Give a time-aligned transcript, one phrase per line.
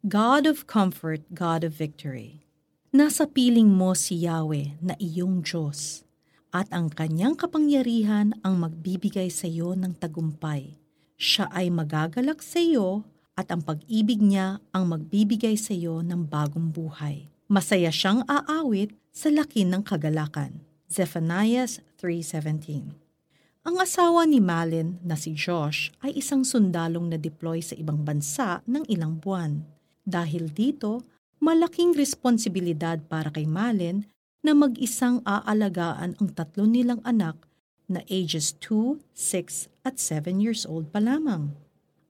[0.00, 2.40] God of comfort, God of victory.
[2.88, 6.08] Nasa piling mo si Yahweh na iyong Diyos,
[6.56, 10.80] at ang kanyang kapangyarihan ang magbibigay sa iyo ng tagumpay.
[11.20, 13.04] Siya ay magagalak sa iyo
[13.36, 17.28] at ang pag-ibig niya ang magbibigay sa iyo ng bagong buhay.
[17.52, 20.64] Masaya siyang aawit sa laki ng kagalakan.
[20.88, 21.68] Zephaniah
[22.00, 22.88] 3.17
[23.68, 28.88] Ang asawa ni Malin na si Josh ay isang sundalong na-deploy sa ibang bansa ng
[28.88, 29.79] ilang buwan.
[30.04, 31.04] Dahil dito,
[31.40, 34.04] malaking responsibilidad para kay Malin
[34.40, 37.36] na mag-isang aalagaan ang tatlo nilang anak
[37.90, 41.52] na ages 2, 6 at 7 years old pa lamang.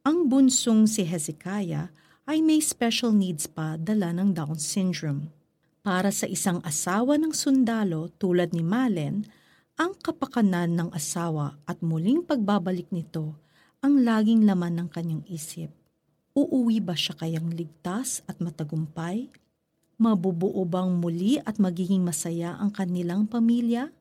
[0.05, 1.91] Ang bunsong si Hezekiah
[2.29, 5.33] ay may special needs pa dala ng Down syndrome.
[5.81, 9.25] Para sa isang asawa ng sundalo tulad ni Malen,
[9.81, 13.33] ang kapakanan ng asawa at muling pagbabalik nito
[13.81, 15.73] ang laging laman ng kanyang isip.
[16.41, 19.29] Uuwi ba siya kayang ligtas at matagumpay?
[20.01, 23.93] Mabubuo bang muli at magiging masaya ang kanilang pamilya?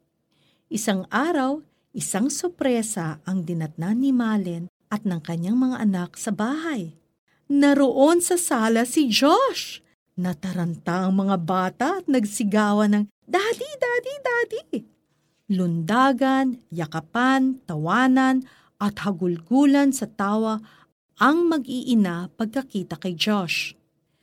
[0.71, 1.59] Isang araw,
[1.91, 6.95] isang sorpresa ang dinatnan ni Malen at ng kanyang mga anak sa bahay.
[7.51, 9.83] Naroon sa sala si Josh.
[10.15, 14.63] Nataranta ang mga bata at nagsigawan ng, Daddy, Daddy, Daddy!
[15.51, 18.47] Lundagan, yakapan, tawanan,
[18.79, 20.63] at hagulgulan sa tawa
[21.19, 23.75] ang mag-iina pagkakita kay Josh.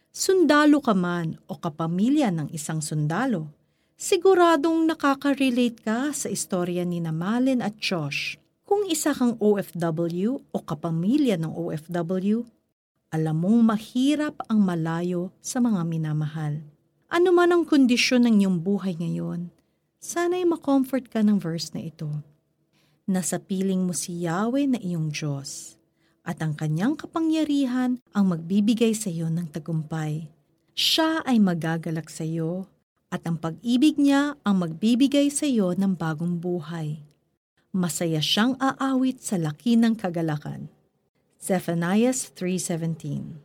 [0.08, 3.52] Sundalo ka man o kapamilya ng isang sundalo,
[4.00, 8.40] siguradong nakaka-relate ka sa istorya ni Namalin at Josh.
[8.64, 12.48] Kung isa kang OFW o kapamilya ng OFW,
[13.12, 16.64] alam mong mahirap ang malayo sa mga minamahal.
[17.12, 19.52] Ano man ang kondisyon ng iyong buhay ngayon,
[20.00, 22.08] sana'y makomfort ka ng verse na ito.
[23.04, 25.75] Nasa piling mo si Yahweh na iyong Diyos
[26.26, 30.26] at ang kanyang kapangyarihan ang magbibigay sa iyo ng tagumpay.
[30.74, 32.66] Siya ay magagalak sa iyo
[33.08, 37.00] at ang pag-ibig niya ang magbibigay sa iyo ng bagong buhay.
[37.70, 40.66] Masaya siyang aawit sa laki ng kagalakan.
[41.38, 43.38] Zephaniah 3.17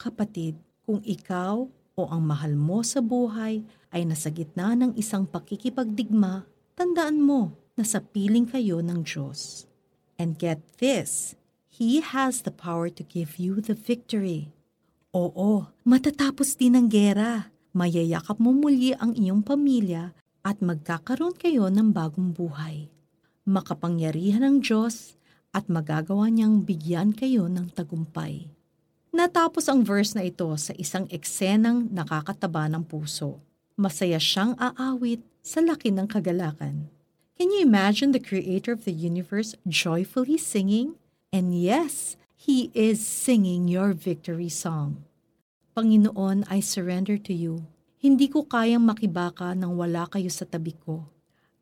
[0.00, 0.56] Kapatid,
[0.88, 3.60] kung ikaw o ang mahal mo sa buhay
[3.92, 9.68] ay nasa gitna ng isang pakikipagdigma, tandaan mo na sa piling kayo ng Diyos.
[10.16, 11.36] And get this,
[11.72, 14.52] He has the power to give you the victory.
[15.16, 17.48] Oo, matatapos din ang gera.
[17.72, 20.12] Mayayakap mo muli ang iyong pamilya
[20.44, 22.92] at magkakaroon kayo ng bagong buhay.
[23.48, 25.16] Makapangyarihan ng Diyos
[25.56, 28.52] at magagawa niyang bigyan kayo ng tagumpay.
[29.08, 33.40] Natapos ang verse na ito sa isang eksenang nakakataba ng puso.
[33.80, 36.92] Masaya siyang aawit sa laki ng kagalakan.
[37.40, 41.00] Can you imagine the creator of the universe joyfully singing
[41.32, 45.08] And yes, He is singing your victory song.
[45.72, 47.64] Panginoon, I surrender to you.
[47.96, 51.08] Hindi ko kayang makibaka nang wala kayo sa tabi ko.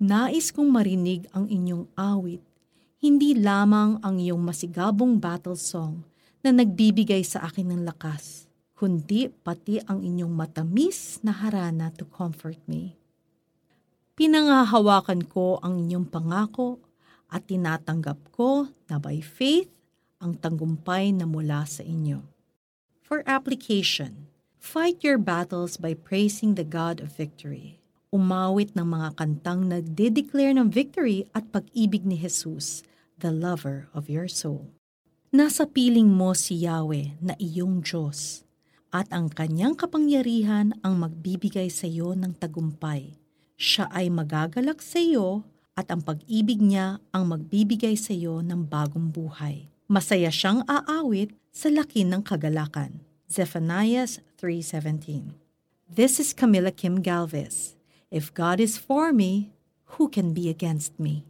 [0.03, 2.43] Nais kong marinig ang inyong awit,
[2.99, 6.03] hindi lamang ang iyong masigabong battle song
[6.43, 12.59] na nagbibigay sa akin ng lakas, kundi pati ang inyong matamis na harana to comfort
[12.67, 12.99] me.
[14.19, 16.83] Pinangahawakan ko ang inyong pangako
[17.31, 19.71] at tinatanggap ko na by faith
[20.21, 22.27] ang tanggumpay na mula sa inyo.
[23.01, 24.29] For application,
[24.61, 27.81] fight your battles by praising the God of victory.
[28.11, 32.83] Umawit ng mga kantang nagde-declare ng victory at pag-ibig ni Jesus,
[33.17, 34.71] the lover of your soul.
[35.31, 38.43] Nasa piling mo si Yahweh na iyong Diyos
[38.91, 43.15] at ang kanyang kapangyarihan ang magbibigay sa iyo ng tagumpay.
[43.55, 45.47] Siya ay magagalak sa iyo
[45.79, 49.71] at ang pag-ibig niya ang magbibigay sa iyo ng bagong buhay.
[49.91, 53.03] Masaya siyang aawit sa laki ng kagalakan.
[53.31, 55.35] Zephaniah 3.17
[55.87, 57.79] This is Camilla Kim Galvez.
[58.11, 59.55] If God is for me,
[59.99, 61.30] who can be against me?